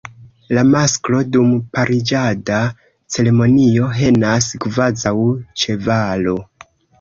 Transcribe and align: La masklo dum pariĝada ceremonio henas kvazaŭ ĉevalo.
La 0.57 0.61
masklo 0.75 1.17
dum 1.35 1.51
pariĝada 1.77 2.61
ceremonio 3.17 3.91
henas 3.99 4.49
kvazaŭ 4.67 5.13
ĉevalo. 5.65 6.37